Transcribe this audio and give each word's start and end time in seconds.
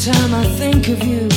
time 0.00 0.32
I 0.32 0.44
think 0.56 0.88
of 0.88 1.04
you, 1.04 1.28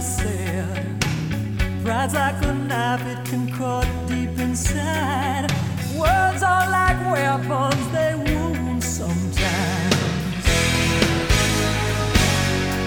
myself. 0.00 0.78
Pride's 1.84 2.14
like 2.14 2.42
a 2.42 2.54
knife, 2.54 3.06
it 3.06 3.22
can 3.28 3.52
cut 3.52 3.86
deep 4.08 4.38
inside. 4.38 5.46
Words 5.94 6.42
are 6.42 6.66
like 6.78 6.98
weapons, 7.12 7.84
they 7.92 8.14
wound 8.14 8.82
sometimes. 8.82 9.96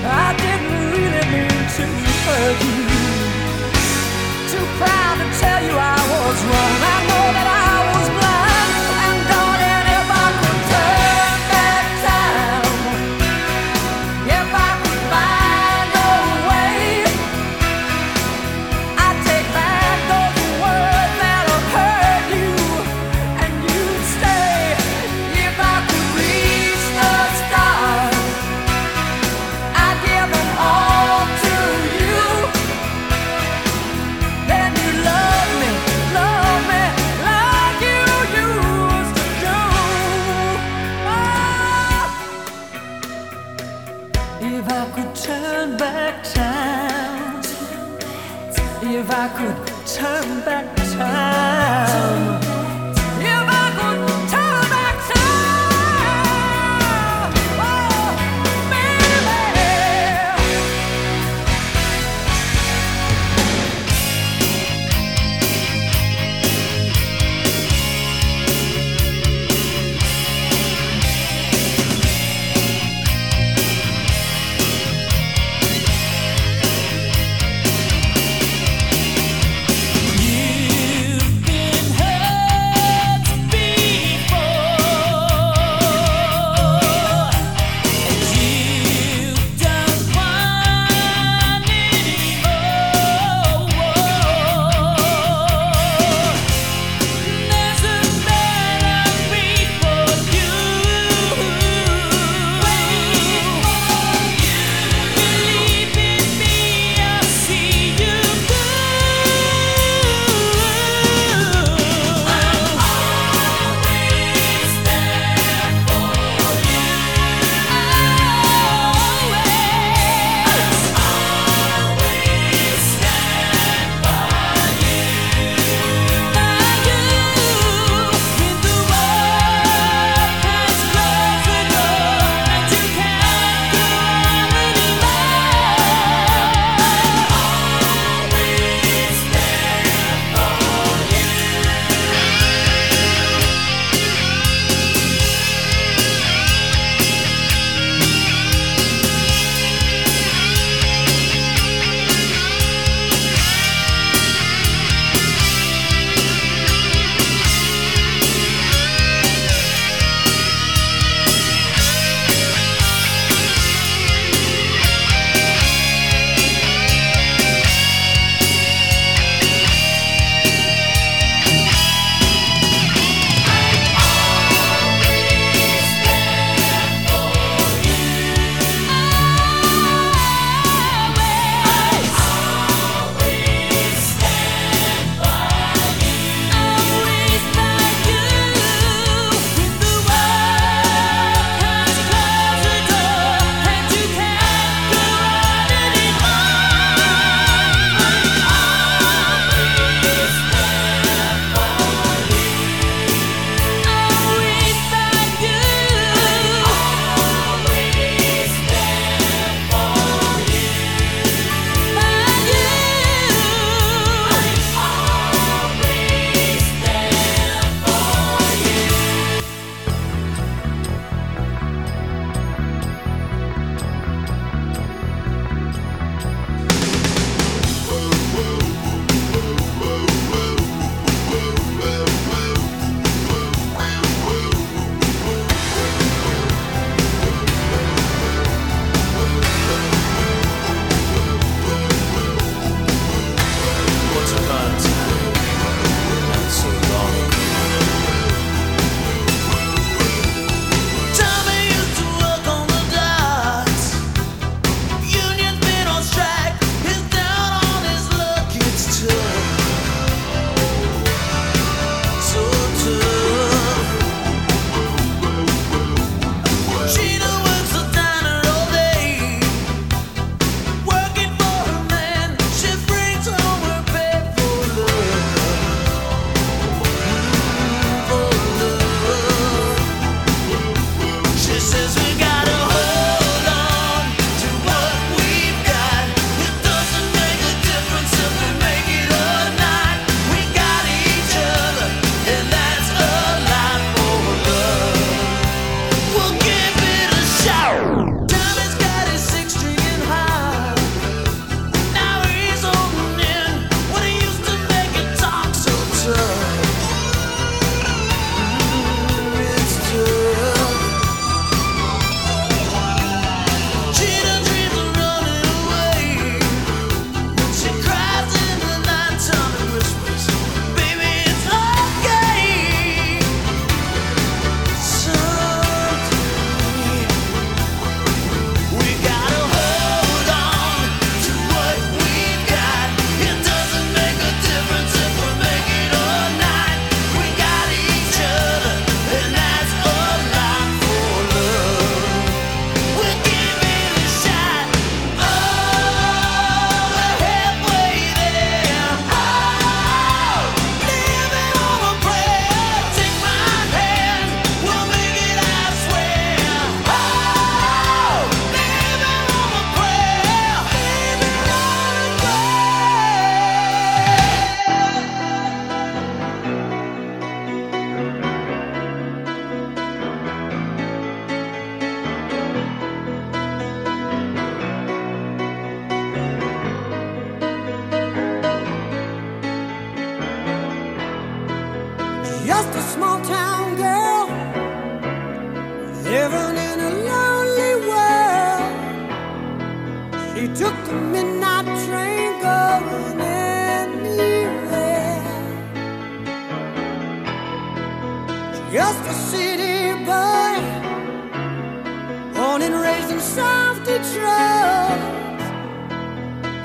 I 0.06 0.28
didn't 0.44 0.82
really 0.94 1.26
mean 1.34 1.64
to 1.78 1.86
hurt 2.26 2.60
you. 2.70 2.82
Too 4.52 4.66
proud 4.80 5.16
to 5.22 5.28
tell 5.40 5.62
you 5.68 5.76
I 5.94 6.00
was 6.12 6.40
wrong. 6.50 6.78
I 6.94 7.00
know 7.10 7.34
that 7.38 7.48
I. 7.60 7.63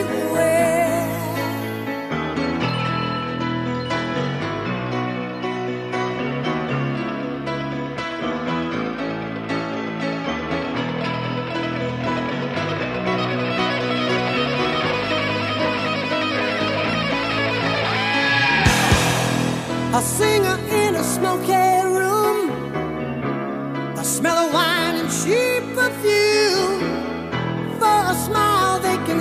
A. 19.95 20.66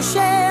share. 0.06 0.45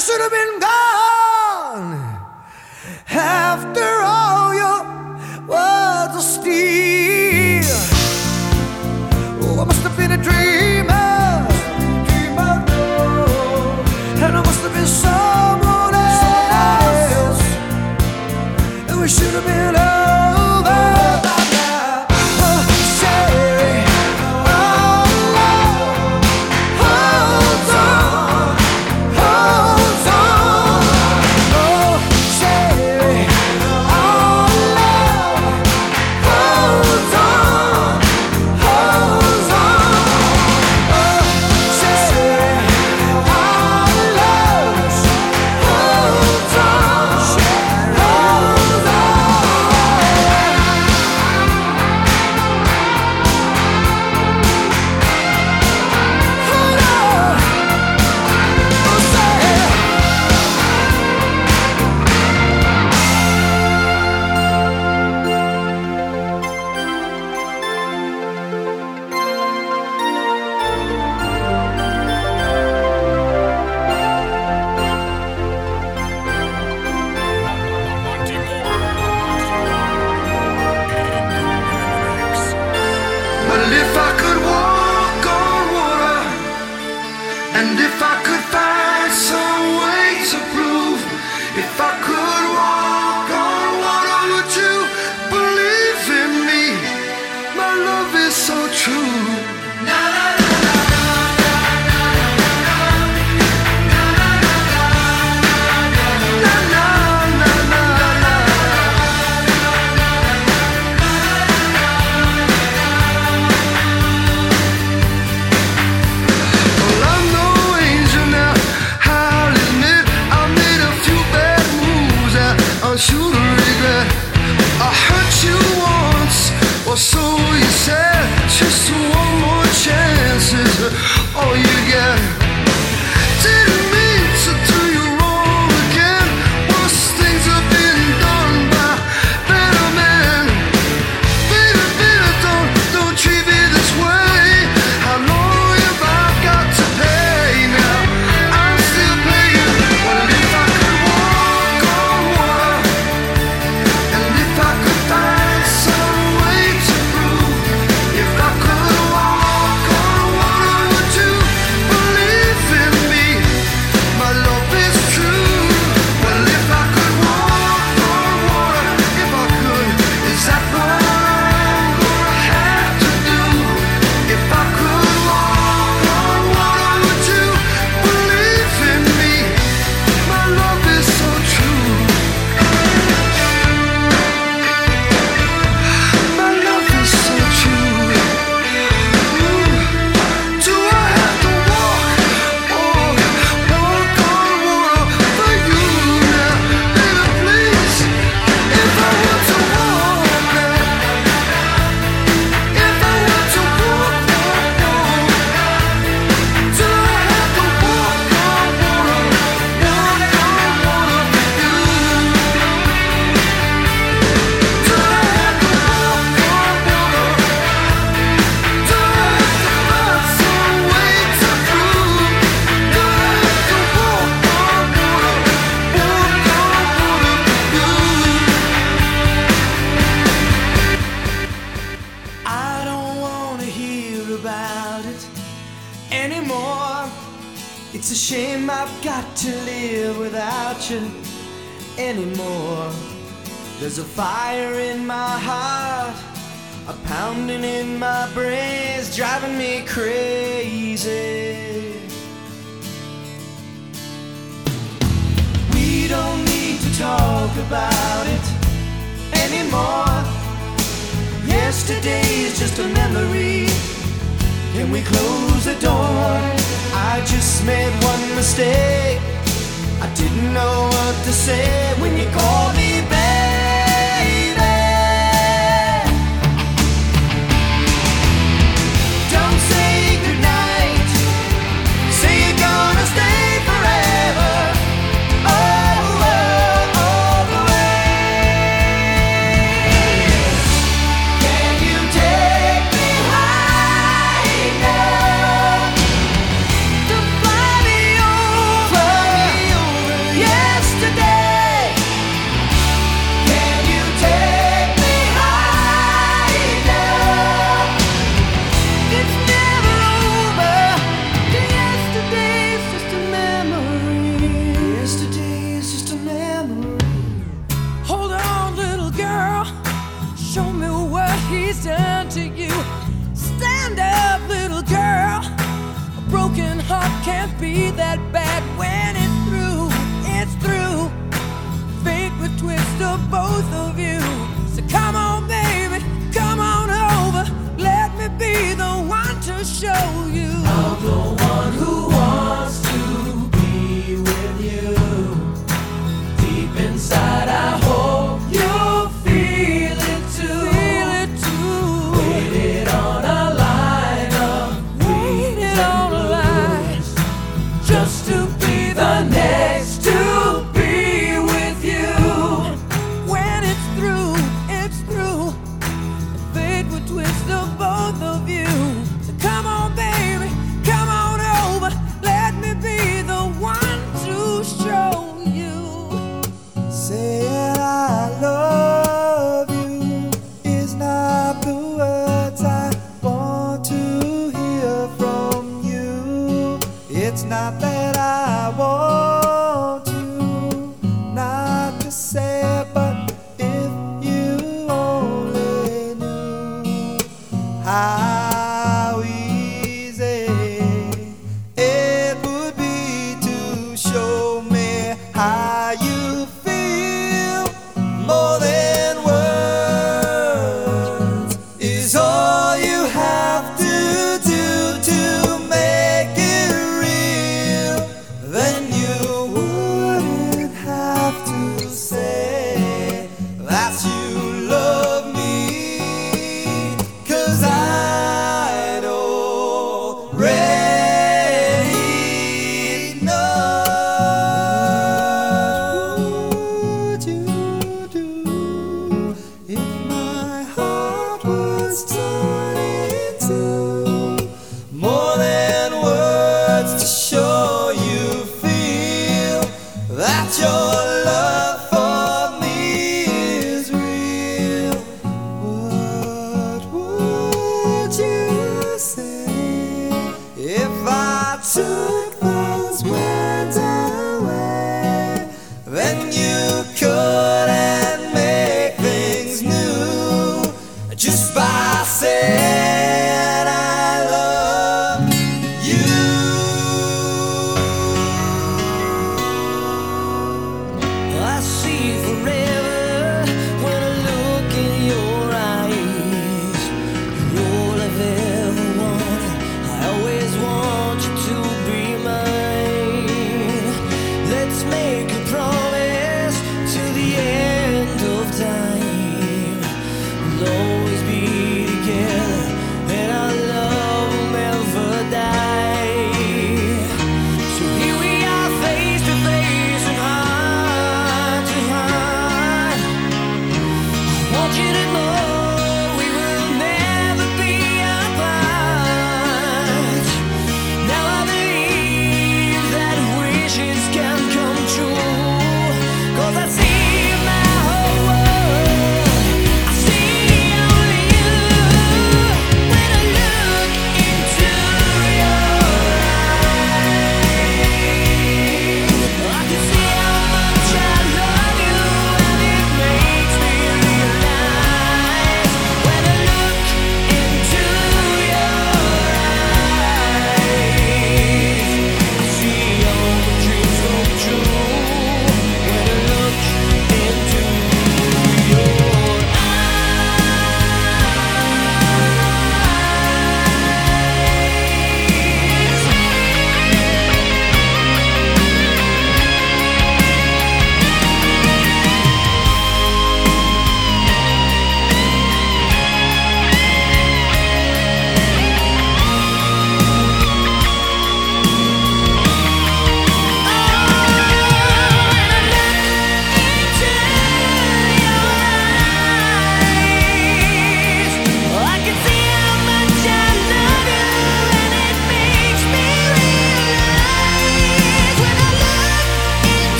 should 0.00 0.20
have 0.20 0.30
been 0.30 0.60
gone. 0.60 0.79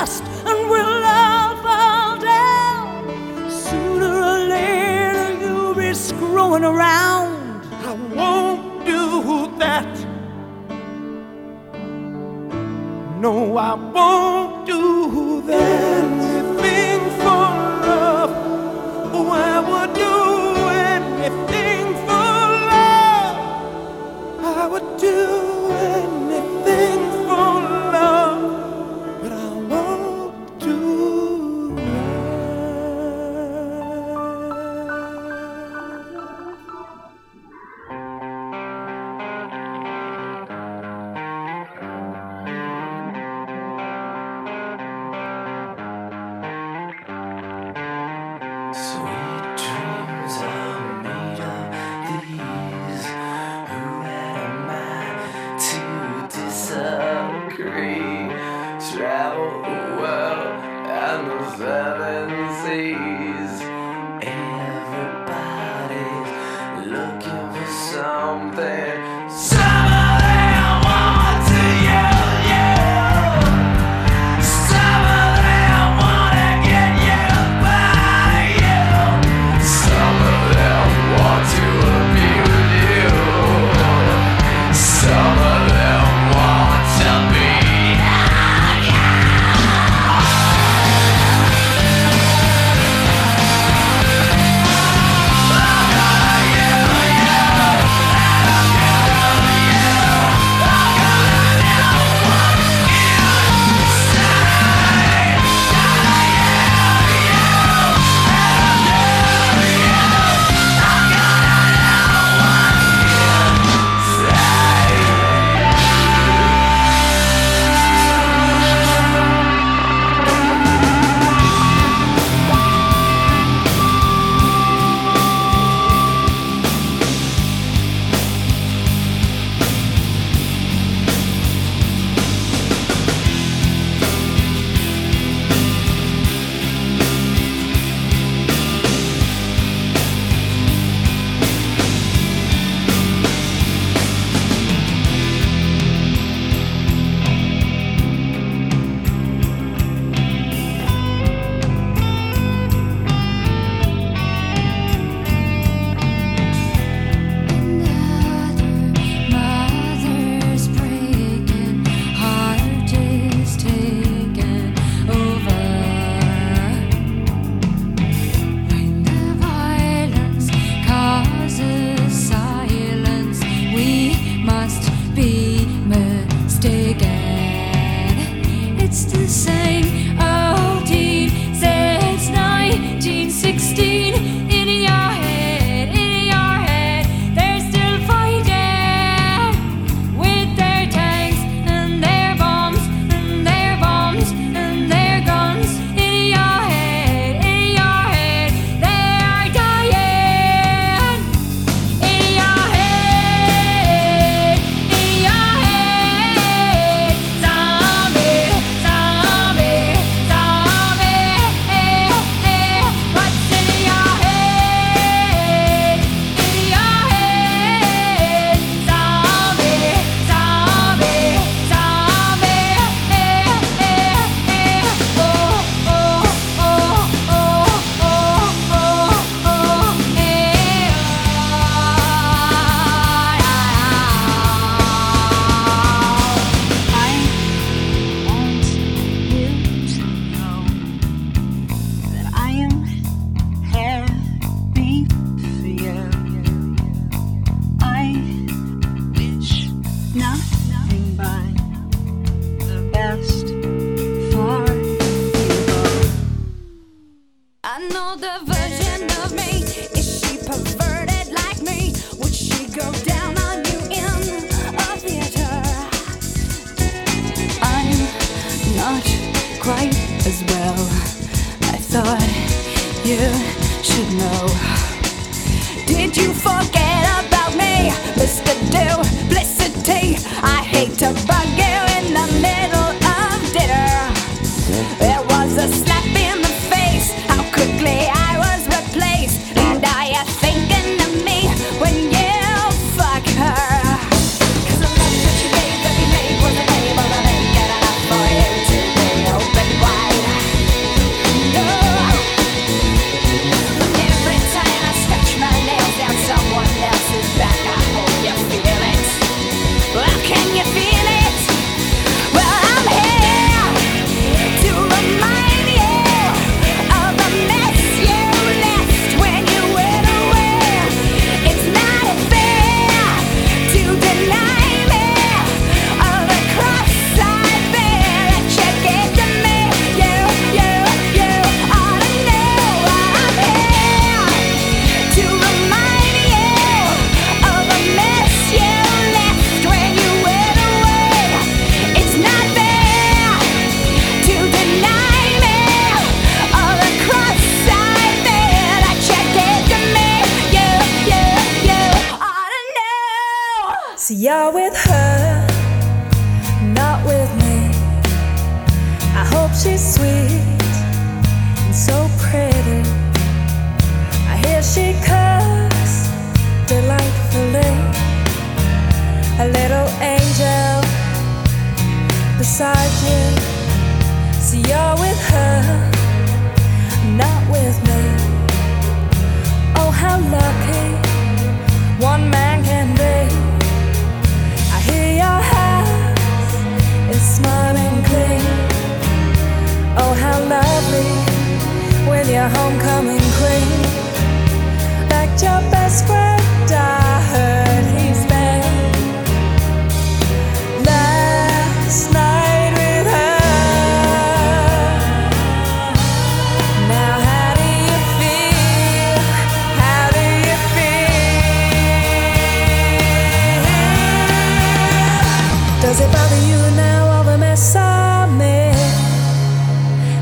last 0.00 0.22
and 0.48 0.70
we'll 0.70 1.04
all 1.04 1.56
fall 1.64 2.18
down. 2.18 3.50
Sooner 3.50 4.14
or 4.32 4.38
later, 4.56 5.28
you'll 5.40 5.74
be 5.74 5.92
screwing 5.92 6.64
around. 6.64 7.36
I 7.90 7.92
won't 8.16 8.86
do 8.86 9.58
that. 9.58 9.92
No, 13.20 13.58
I 13.58 13.74
won't. 13.74 14.49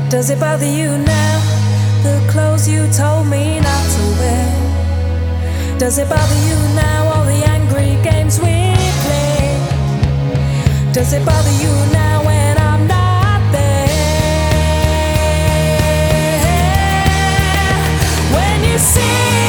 Does 0.09 0.31
it 0.31 0.39
bother 0.39 0.65
you 0.65 0.97
now? 0.97 1.39
The 2.01 2.19
clothes 2.31 2.67
you 2.67 2.87
told 2.91 3.27
me 3.27 3.59
not 3.59 3.85
to 3.95 4.01
wear. 4.19 5.77
Does 5.77 5.99
it 5.99 6.09
bother 6.09 6.39
you 6.47 6.55
now? 6.73 7.13
All 7.13 7.25
the 7.25 7.45
angry 7.45 7.95
games 8.01 8.39
we 8.39 8.73
play. 9.03 9.53
Does 10.93 11.13
it 11.13 11.23
bother 11.23 11.51
you 11.61 11.69
now 11.93 12.25
when 12.25 12.57
I'm 12.57 12.87
not 12.87 13.51
there? 13.51 13.87
When 18.33 18.71
you 18.71 18.79
see. 18.79 19.48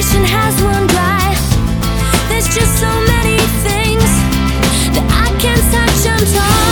generation 0.00 0.24
has 0.24 0.62
run 0.62 0.86
dry. 0.86 1.34
There's 2.28 2.46
just 2.46 2.80
so 2.80 2.88
many 2.88 3.36
things 3.60 4.04
that 4.94 5.06
I 5.10 5.28
can't 5.38 5.60
touch 5.72 6.06
on 6.10 6.34
top. 6.34 6.69